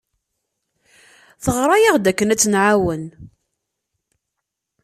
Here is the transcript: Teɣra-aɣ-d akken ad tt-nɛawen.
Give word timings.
Teɣra-aɣ-d 1.43 2.05
akken 2.11 2.31
ad 2.33 2.39
tt-nɛawen. 2.39 3.05